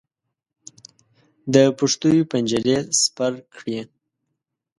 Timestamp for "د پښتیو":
1.53-2.27